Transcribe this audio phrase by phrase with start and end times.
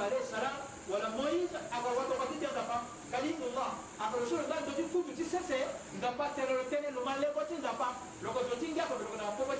[0.00, 0.56] Musa salam
[0.88, 1.52] wala Moïse
[3.12, 4.48] kalimullah akalosolo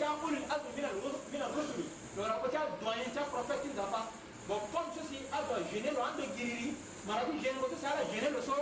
[0.01, 0.81] cha ulul azmi
[1.31, 1.45] mina
[3.31, 3.69] prophète
[4.49, 4.89] bon comme
[5.71, 5.91] gêné
[8.31, 8.55] lo so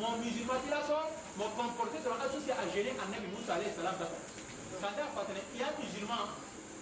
[0.00, 0.96] mon musulman tira so
[1.36, 2.72] mon comporté solo ando ceci a quand
[5.52, 6.24] il y a un musulman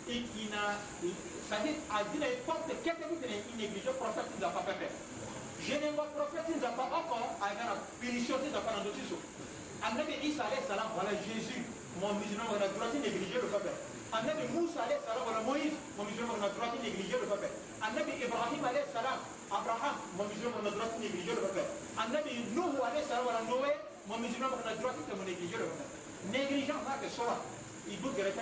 [0.09, 0.79] et qui n'a.
[1.03, 4.91] C'est-à-dire, à dire n'importe quelqu'un qui néglige le prophète, il ne pas fait.
[5.63, 8.75] Je n'ai pas prophète, il ne pas encore, avec la punition, il ne l'a pas
[8.79, 9.19] rendu sous.
[9.83, 11.63] Après que Isa alayhi salam, voilà Jésus,
[12.03, 13.71] mon musulman, on a droit de négliger le peuple.
[14.11, 17.27] Après que Moussa alayhi salam, voilà Moïse, mon musulman, on a droit de négliger le
[17.31, 17.51] peuple.
[17.79, 19.19] Après que Ibrahim alayhi salam,
[19.51, 21.63] Abraham, mon musulman, on a droit de négliger le peuple.
[21.95, 23.71] Après que Nuhu alayhi salam, voilà Noé,
[24.11, 25.87] mon musulman, on a droit de négliger le peuple.
[26.35, 27.39] Négligeant, ça que soit,
[27.87, 28.35] il doit que les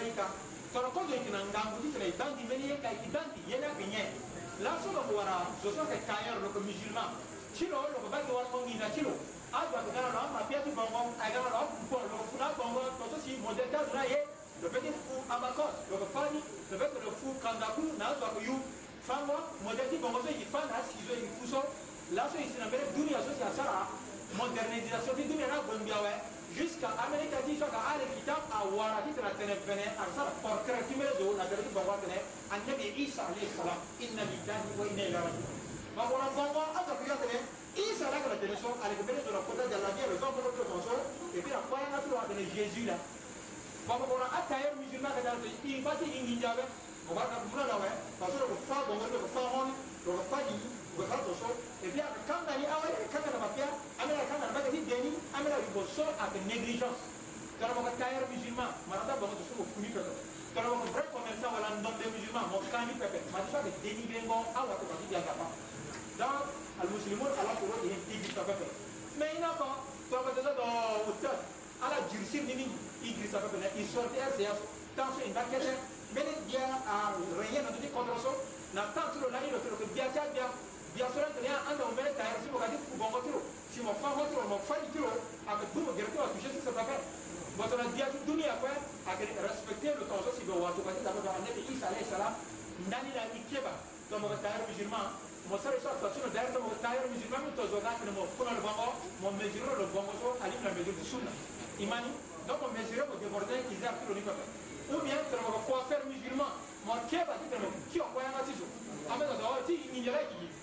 [0.75, 3.71] toro ko jo e kina ngangu di kina ibangi meni ye kai ibangi ye na
[3.79, 4.11] kinye
[4.59, 7.15] la so ba wara jo so ka kayar lo ko musulman.
[7.55, 9.15] Chilo lo ko ba ko war ko ngina chilo.
[9.55, 12.51] A ba ka na ma pia tu bongo a ga na ko lo ko na
[12.59, 14.19] bongo ko to si model ta dura ye
[14.59, 18.41] lo be fu abakos lo ko fani lo be ko fu kandaku na zo ko
[18.43, 18.59] yu.
[19.07, 21.63] Fango model ti bongo so e yi fan na si zo e yi fu so.
[22.11, 23.87] La so yi sina bere dunia so si asara
[24.35, 28.24] modernisation ti dunia na bombiawe jusqu'à amérique ti so ka ale ki
[28.73, 29.53] Wara dit la tene
[30.17, 32.17] ça pour créer le do la derde bawa tene
[32.49, 35.53] annabi Isa alayhi salam inna lillahi wa inna ilaihi raji'un
[35.93, 37.45] ma wala bawa aka biya tene
[37.77, 40.33] Isa la kala tene so ale bele do la kota de la vie le temps
[40.33, 40.97] pour le so
[41.37, 42.97] et puis la foi na tro de Jésus là
[43.85, 46.65] ba ko na atayer musulman ka dal i bati ingi jabe
[47.05, 49.69] o ba ka mura da we parce que ko fa bo ko fa hon
[50.09, 50.57] ko fa di
[50.97, 51.53] gosato so
[51.85, 53.69] e puis aka kangani awa kanga na mapia
[54.01, 57.13] amela kanga na bagati deni amela riboso aka négligence
[57.61, 60.13] kana moko tailleur musulman maranda bango tosuko funi pepe
[60.55, 62.45] kana moko vrai musulman
[69.17, 69.31] mais
[76.87, 78.31] a rien contre so
[78.75, 80.47] na tantiro la ilo toro ko dia tia dia
[80.95, 83.43] dia sora tene anda o mele tayar simo kadi fu bongo tiro
[83.75, 84.47] simo fa ho tiro
[85.99, 86.23] gerto
[87.95, 88.71] dia dunia kwa
[89.43, 92.35] respecter le temps watu kadi dabo annabi Isa alayhi salam
[92.91, 93.75] la ikeba
[94.09, 95.11] to mo tayar musulman.
[95.51, 98.95] Mo sare so to dar to mo musulman to zo ga mo funa le bongo
[99.19, 101.31] mo mesure le bongo so la mesure de sunna.
[101.83, 102.15] Imani
[102.47, 104.47] donc mo mesure mo déborder izar tiro ni papa
[104.95, 106.55] ou bien faire musulman.
[106.87, 108.67] Mo keba to mo ki o ko yanga ti so
[109.11, 110.63] amena do ti ni yara ki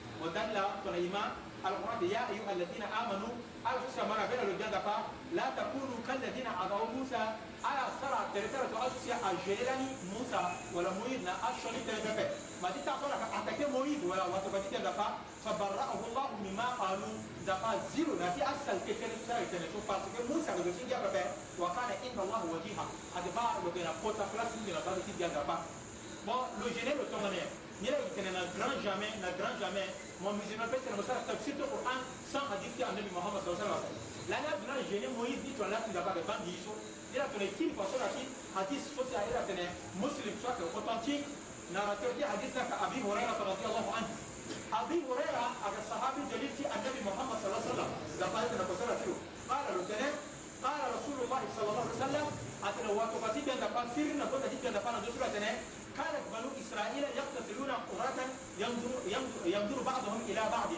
[0.21, 0.55] ودل
[0.85, 1.23] تنيما
[1.65, 3.33] القرآن يا أيها الذين آمنوا
[3.71, 4.87] ألف سمرة بين الجنة
[5.33, 7.23] لا تكونوا كالذين عضوا موسى
[7.65, 10.41] على سرعة ترسلة أسوسيا أجيراني موسى
[10.75, 12.29] ولا مويد نا أشوني تنبه
[12.63, 15.07] ما تتا صورة أتكي مويد ولا واتبتي تنبه
[15.45, 17.13] فبرأه الله مما قالوا
[17.47, 21.25] زفا زيرو ناتي أسل كتن سرعة تنسو فاسك موسى وجوشين جابه
[21.59, 22.85] وكان إن الله وجيها
[23.17, 25.57] أدبا وكنا قوتا فلاسين جنا بارتي جابه
[26.25, 27.17] bon le gêner le temps
[27.89, 29.89] yitene na grand jamais grand jamais
[30.21, 31.97] mon musulman peut être tafsir to Quran
[32.29, 35.65] sans hadith ya nabi Muhammad sallallahu alaihi wasallam la na duna gêner Moïse dit to
[35.65, 36.77] la sinda ba ban di so
[37.13, 39.65] ira to ne kin fa so la ki hadith so ya ira tene
[39.97, 41.25] muslim soit authentique
[41.73, 44.13] narrateur di hadith ka Abi Hurairah radhiyallahu anhu
[44.69, 47.91] Abi Hurairah aga sahabi jalil ti annabi Muhammad sallallahu alaihi wasallam
[48.21, 49.15] da ba ta ko sala tiro
[49.49, 50.07] qala lo tene
[50.61, 52.27] qala rasulullah sallallahu alaihi wasallam
[52.61, 54.91] atana wa to fatida da pa sirna ko da da pa
[55.97, 58.19] كانت بنو إسرائيل يقتتلون قرة
[59.45, 60.69] يمدر بعضهم إلى بعض.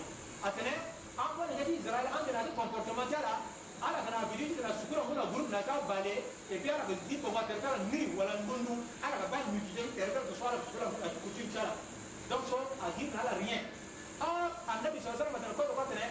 [0.45, 0.75] أتنى
[1.19, 3.33] أقول هذه إسرائيل عندنا هذه كومبورتمنت على
[3.83, 6.15] على غنا بيجي تنا سكرا هنا غروب نتاع بالي.
[6.51, 11.07] إبيار غزدي بوا تركار نري ولا نقولو على غبان ميجي تركار تصوار سكرا هنا.
[11.23, 11.75] كوتين شارا
[12.29, 13.65] دم صور أجيب على ريان
[14.21, 15.69] أه النبي صلى الله عليه وسلم قال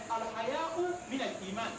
[0.09, 0.73] قال الحياء
[1.11, 1.71] من الإيمان.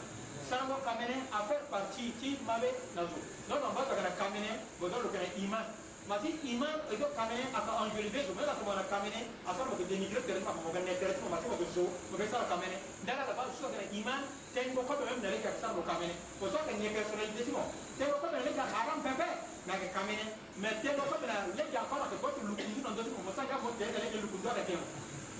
[0.49, 3.19] سامو كامينة أفر بارتي تي مابي نزو
[3.49, 5.65] نو نو بعدها كامينة بدور لكان إيمان.
[6.05, 10.37] Mati iman itu kamene aka anjuli bezo mela ko mana kamene asar mo denigre tere
[10.45, 12.77] ma mo ganne tere mo mati mo bezo mo besa kamene
[13.09, 14.21] dala la ba so kana iman
[14.53, 17.65] tengo ko be mena ka sar mo kamene ko so kan ne personnalité mo
[17.97, 19.27] tengo ko be le ka haram pepe
[19.65, 20.25] na ka kamene
[20.61, 23.49] me tengo ko be le ka ko na ko to lukundu no do mo sa
[23.49, 24.77] ka mo tere le lukundu da ke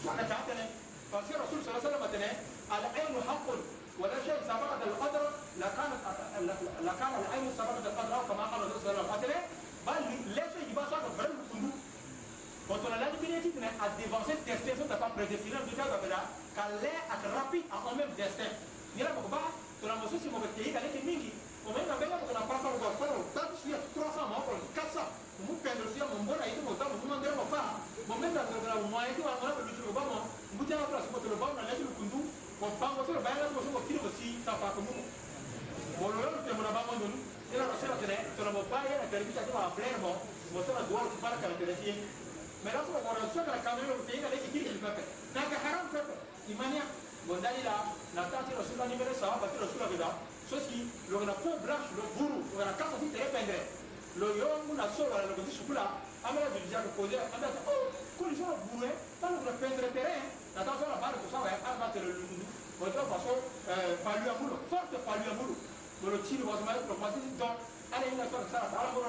[0.01, 0.65] so ka ta tene
[1.05, 2.33] فسير الرسول صلى الله عليه وسلم
[2.71, 3.47] العين حق
[3.99, 5.23] ولا شيء سبقت القدر
[5.61, 6.01] لكانت
[6.81, 8.84] لكان العين سبقت القدر كما قال الرسول
[14.05, 18.13] devant cette destination que tu as prédestinée, tu as qu'elle est rapide à un même
[18.13, 18.49] destin.
[18.95, 19.49] Nira Boba,
[19.81, 21.33] tu as mosquée sur mon pays, qu'elle est mingi.
[21.65, 24.45] Au même temps, on a passé au golfe, on a passé 300 morts,
[24.77, 25.01] 400.
[25.35, 27.81] On m'a perdu sur mon bon aïe, mon temps, mon monde, mon phare.
[28.05, 30.71] Mon même temps, on a moyen de voir le but de l'Oba, on m'a dit
[30.71, 32.21] à la place, on a l'air de Kundu,
[32.61, 35.09] on va aussi le bail, on va tirer aussi, ça va comme nous.
[35.99, 37.11] Bon, le temps, on a pas mon nom,
[37.51, 40.61] et la recette, tu as mon bail, la caribita, tu vas appeler, bon, on va
[40.61, 41.99] se la doigt, tu vas la caractériser.
[42.65, 44.37] melafu wanasaka kamera utenga la
[66.55, 67.55] na to forte don
[67.93, 68.99] ala mo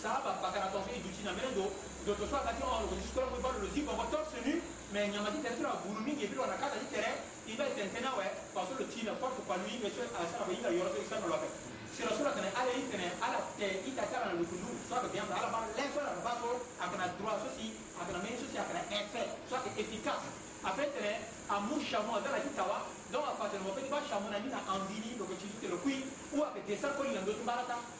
[0.00, 1.68] sahaba bakana tonse juti na mene do
[2.08, 4.56] doto so akati on ko jikolo ko balo lozi bongo torse nu
[4.92, 8.16] mais nyama ti tere tura bulu mingi ebilo na kata ti tere imba tente na
[8.16, 8.24] we
[8.56, 11.28] parce le tina forte pa lui mais a sara ba ila yoro so isa no
[11.28, 11.44] lope
[11.92, 15.28] si la sura kana ala itene ala te ita tara na lukundu so ka bien
[15.28, 16.48] ala ba le so na ba so
[16.80, 20.32] akana droit so si akana men so si akana effet so ka efficace
[20.64, 21.20] après tene
[21.52, 24.64] amu chamo azala ti tawa donc afatene mo pe ti ba chamo na ni na
[24.64, 27.68] andini donc ti ti lo kui ou ake desar ko ni na ndo ti mbala
[27.68, 27.99] ta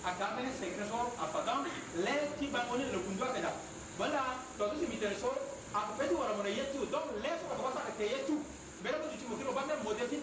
[0.00, 1.64] pepe akamene sekre so afagan
[2.04, 3.52] le ti bangone le kundu akada
[3.98, 5.28] bala to to simitere so
[5.74, 10.16] akapeti wara mona yetu donc le so ko kilo banda model bi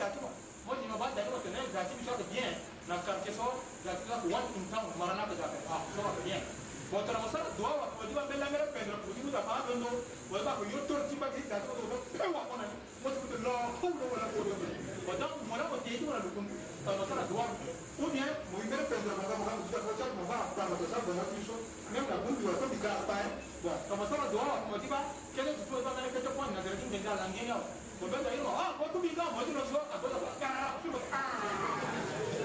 [2.06, 2.53] so bien
[2.88, 5.81] na quartier so datu la ah
[6.23, 6.41] bien
[7.57, 7.63] do
[10.30, 10.53] wala
[17.88, 18.38] wala bien
[18.68, 21.56] ndenge mpenzaaa mozaa tozabona biso
[21.92, 23.28] meme na bundu wato bikala paye
[23.64, 25.00] bon tomosala doa moti ba
[25.36, 27.66] kele susu ozakalekete pone na zalaki ndenge alangeni awa
[28.02, 28.52] mobeta yino
[28.84, 30.30] otubika motinoso akozaba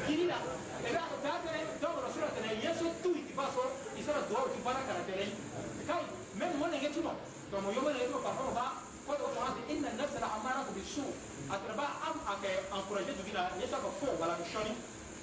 [0.06, 0.38] kirila
[0.86, 3.62] ebe atatene donc rasula tene yeso tu itibaso
[4.00, 5.24] isala doa utibanakala tene
[5.88, 6.04] kai
[6.38, 7.12] meme mo ndenge tino
[7.50, 8.66] tomo yo mo ndenge tino parfois moba
[9.08, 11.12] قد أمرت إن النفس لعمارة بالسوء
[11.50, 14.74] أتربع أم أك أنكوراجي تقول ليش أكفو ولا مشاني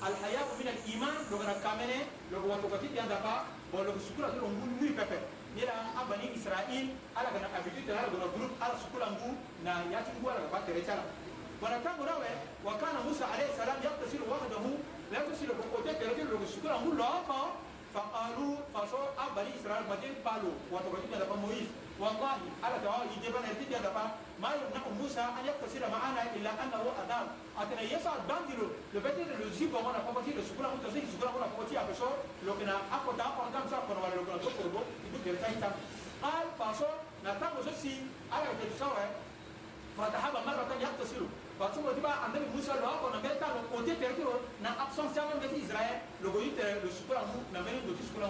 [0.00, 5.18] alhayau min aliman logana kamene logo watogati ƴandaka bo logo sukula toro ngu nui pepe.
[5.56, 10.10] Yera a bani israil ala gana abitude ala gona groupe ala sukula ngu na yati
[10.16, 11.02] ngu ala gaba terecala
[11.60, 12.30] bona tango nawe
[12.64, 14.78] wa kana musa alayhi salam yaktasilu wahdahu
[15.10, 17.58] la yaktasilu ko kote terete logo sukula ngu loko
[17.92, 21.68] faqalu faso a bani israil maten palo watogati ƴandaka moïse
[22.00, 24.04] والله على دعاء يجيبنا يرتدي دابا
[24.42, 27.26] ما يمنع موسى أن يغتسل معنا إلا أنه أدام
[27.60, 32.10] أتنا يسعى باندلو لبدي لزيب وأنا فبتي لسكولا متزين سكولا وأنا فبتي أبشو
[32.46, 35.72] لو كنا أكو دا أكو دام سا كنا ولا لو كنا تقربو يدو كرتاي تام
[36.22, 36.88] قال فصو
[37.24, 37.94] نتام وسوسي
[38.32, 39.04] على كتسوى
[39.98, 41.22] فتحب مرة يغتسل
[41.60, 45.98] فصو تبا النبي موسى لو أكو نبيتا لو كنت تركيرو نا أبسون سامن بيت إسرائيل
[46.22, 48.26] لو قلت لسكولا مو نبيني دوتي سكولا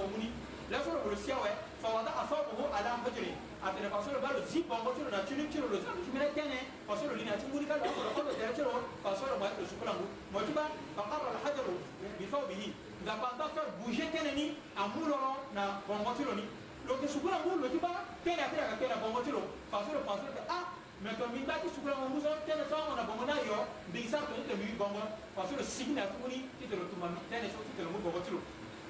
[0.70, 1.50] lasoro golo siya wɛ
[1.82, 5.78] fa wada asabahu ala hojiri atene fasoro balo zi bongo tiro na tuni tiro lo
[5.82, 8.70] sanu tumina tene fasoro lina ti nguri kala ko ko tere tiro
[9.02, 11.74] fasoro mo to sukula ngu mo tiba fa qarra al hajaru
[12.18, 12.68] bi fawbihi
[13.02, 14.46] nga panda fa bouger tene ni
[14.78, 16.46] amulo na bongo tiro ni
[16.86, 17.90] lo ke sukula ngu lo tiba
[18.22, 19.42] tene atira ka tene bongo tiro
[19.74, 20.64] fasoro fasoro ka ah
[21.00, 23.58] mɛ tɔ min b'a ti sugula ma muso tɛnɛ sɔn kɔnɔ bɔngɔ n'a yɔ
[23.88, 25.02] bi sa tɔ ni tɛmɛ i bɔngɔ
[25.34, 28.40] faso dɔ sigi na tuguni ti tɛmɛ tuma tɛnɛ sɔn ti tɛmɛ bɔngɔ ti lo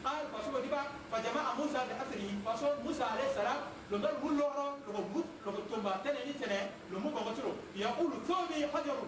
[0.05, 3.57] قال فسو ديبا فجمع موسى بأثره فسو موسى عليه السلام
[3.91, 8.99] له لما نقول لما تنبا تنين لما بغتلو يقول ثوبي حجر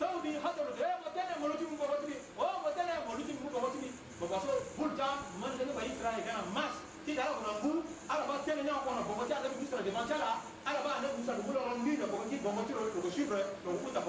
[0.00, 0.66] ثوبي حجر.
[0.78, 3.90] ده متنين مولوتي مبغتلي أو متنين مولوتي مبغتلي
[4.20, 5.08] بغتلو بولتا
[5.40, 6.74] من ده بني إسرائيل كان ماس.
[7.06, 7.80] ti dara kuna ngu
[8.12, 10.36] ala ba tene nya kona bongo ti ala bi sura de manchala
[10.68, 13.08] ala ba ne musa de bulo ron ni de bongo ti bongo ti ro ko
[13.08, 14.00] shifre ro ko ta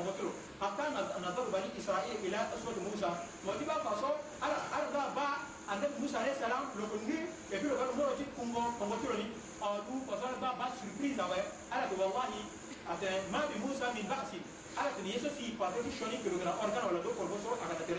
[5.81, 10.29] Adep Moussa salam le connu et puis le gouvernement aussi Congo Congo en tout façon
[10.37, 11.41] ba ba surprise ouais.
[11.73, 12.45] Ala to wallahi
[12.85, 14.37] ate ma bi Moussa min ba'si
[14.77, 17.81] ala to yeso si pa que le grand organe wala do Congo so aga la
[17.81, 17.97] do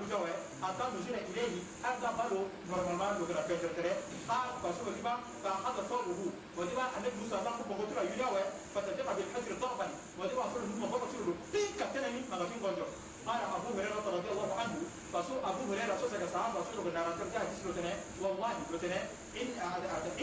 [0.00, 0.32] bijo ouais.
[0.64, 3.52] Ilehi aga balo normalement le grand a
[4.64, 7.12] façon que ba ta hada sawu wa diba Adep
[16.07, 19.01] ابو هريره سو سكا صحابه سو لو نارا ترجع تسلو تنه والله لتنه
[19.41, 19.47] ان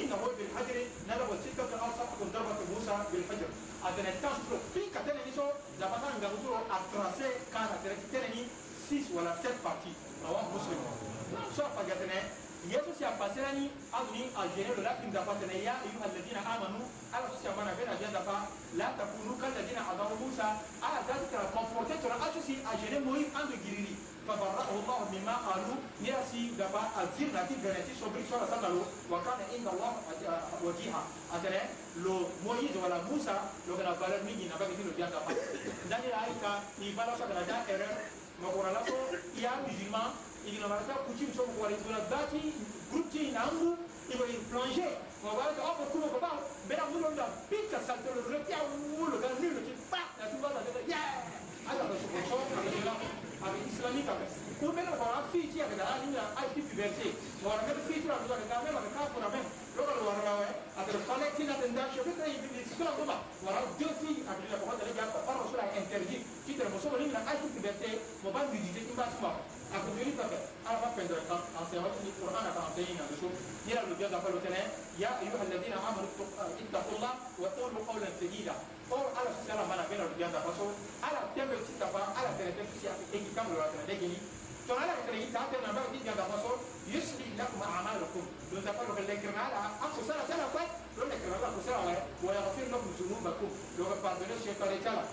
[0.00, 0.76] انه بالحجر
[1.08, 3.50] نلو سته او سبعه ضربه موسى بالحجر
[3.88, 5.44] adene tasro pinka tene ni so
[5.80, 8.42] la bata nga muturo a tracé kana tere tene ni
[8.88, 9.96] 6 wala 7 parties
[10.26, 10.80] awa muslim
[11.56, 12.18] so fa gatene
[12.72, 13.64] yesu si apasera ni
[13.99, 16.80] aduni a gene lo la fin da patene ya ayu alladina amanu
[17.14, 18.37] ala so si amana bena janda pa
[18.80, 20.46] la takunu kal ladina adamu musa
[20.87, 23.96] ala dati tra comporter tra asu si a gene moïse ando giriri
[24.28, 29.92] فبرأه الله مما قالوا ياسي دبا الزير ناتي فنتي صبري صلى الله وكان عند الله
[30.64, 31.02] وجيها
[31.34, 31.62] أتنا
[32.04, 33.37] لو مويز ولا موسى
[33.68, 35.32] لو كان بالر ميجي نبغى كتير بيان دبا
[35.90, 37.94] داني رايكا يبالا سكنا جا إيرر
[38.42, 38.96] مقولا لسو
[39.42, 40.02] يا بيجيما
[40.49, 42.40] igina marata kuchim so ko wali tuna dati
[42.90, 43.76] groupe ti nangu
[44.08, 46.32] ibo in plonger ko wala ko ko kuno ko ba
[46.68, 48.56] bera mulo nda pika salto le retia
[48.96, 53.13] mulo kan nulo ti pa na tu va da yeah ala ko so ko so
[53.45, 57.07] avec islamique avec ko mena ko ra fi ti avec ala ni ai ti puberté
[57.43, 59.45] ko ra mena fi ti ra ko ga mena ka fo na men
[59.77, 60.47] lo ko wa ra wa
[60.81, 64.25] avec collecti na tenda che fait ai bi sikla ko ba wa ra deux filles
[64.25, 67.11] avec la ko da ya ko par rasul a interdit ti te mo so ni
[67.13, 67.89] na ai ti puberté
[68.23, 69.31] mo ba mi dite ti ba ti ma
[92.24, 93.86] ويغفر لكم ذنوبكم لو
[94.39, 95.03] الشيطان يتلا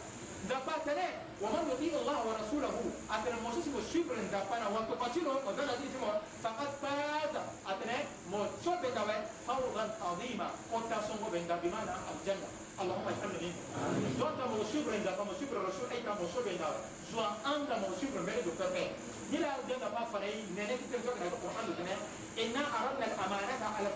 [0.48, 1.06] zapatene
[1.42, 6.10] waman yuti Allah wa rasulahu atene mosusi mo suivre nzapana wanto patino ozala di timo
[6.44, 12.48] faqad faza atene mo sobe dawe fawzan azima kota songo benda bimana aljanna
[12.78, 16.78] اللهم اجعلنا منهم دونك مو سوبر نزapana mo suivre rasul ay ta mo sobe dawe
[17.10, 18.94] zwa anda mo suivre mbele do pepe
[19.34, 21.98] nila denda ba farai nene kitel zokra ko Qur'an dene
[22.38, 23.90] inna aradna al-amanata ala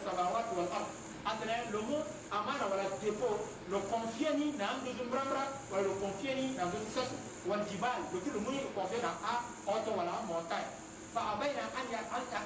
[1.26, 1.98] wal ard atene lomo
[2.30, 5.42] amana wala dépôt lo confieni na ndo zumbrambra
[5.72, 7.10] wala lo confieni na ndo sas
[7.46, 10.70] wal jibal lo kilo muni lo confieni na a auto wala montagne.
[11.14, 12.00] Fa abaina an ya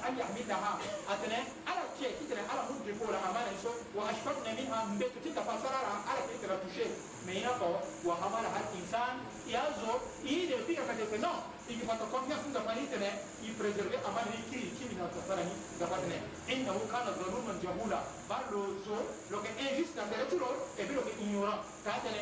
[0.05, 0.79] an yahmidaha
[1.11, 3.19] atene ala ke kitene ala mu dépôt la
[3.61, 6.89] so wa ashfaqna minha mbetu tika fasara ala ke tira toucher
[7.25, 11.37] mais ina ko wa hamala hal insan yazo ide pika kate non
[11.71, 13.09] ikipata confiance ndapanitene
[13.47, 16.17] ipreserve amani ikiri ikimi natasarani ndapatene
[16.53, 17.99] innahu kana zaluman jahula.
[18.29, 18.95] Baloso
[19.31, 20.49] loke injuste natere turo
[20.81, 21.61] ebi loke ignorant.
[21.85, 22.21] Taatene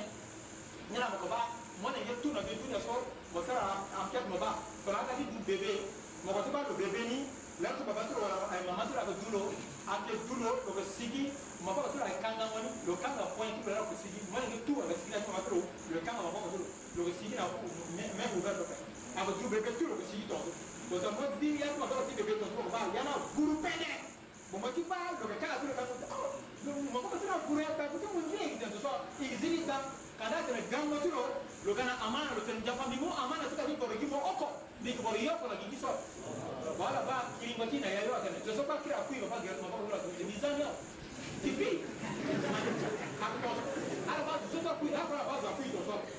[0.92, 1.40] ñanamoko ba
[1.82, 2.94] mone ye tuna be tuna so
[3.34, 4.52] mo sara enquête mo ba
[4.86, 5.74] tonakati du bébé.
[6.26, 7.18] Moko ti ba lo bébé ni
[7.64, 9.42] lɛtu baba tura wala ayi eh, mama tura ka dulo
[9.90, 11.32] a ah, tɛ dulo o ka sigi.
[11.66, 14.20] Mɔgɔ ka tura ka kanga ŋɔni o kan ka pɔnyi tu bɛrɛ ka sigi.
[14.32, 16.66] Mɔni ka tu a ka sigi la tuma tura o ka kanga mɔgɔ ka tura
[17.00, 17.44] o ka sigi na
[18.18, 18.89] mɛ u bɛ dɔ kɛ
[19.20, 20.40] ako tu bebe tu ko sigi to
[20.88, 23.60] ko ta mo di ya ko to ti bebe to ko ba ya na guru
[23.60, 23.92] pene.
[24.50, 26.40] Mo mo ti ba lo ka ka tu ka ko.
[26.64, 29.92] mo ko ta guru ya ta ko mo ni de to so i zini ta
[30.16, 31.24] kada ta gammo tu lo
[31.68, 34.48] lo kana amana lo tan japa mi mo amana ta ni ko ri mo oko.
[34.80, 35.92] Ni ko ri yo ko la gi so
[36.80, 39.28] wala ba ki ngo ti na ya yo ka ta so pa kira ku yo
[39.28, 40.72] ba ga mo ko lo ko ni mizani ya
[41.44, 41.84] tipi
[44.08, 46.19] Ara ba zo pa ku ko ba za ku to so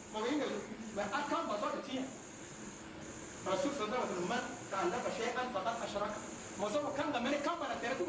[0.11, 0.47] ko mo ngi
[0.95, 1.99] mais akamba so ti
[3.41, 4.41] رسول صلى الله عليه وسلم من
[4.71, 6.13] تعلم شيئا فقد اشرك
[6.61, 8.05] mo so kan ga mene kan bana tere tu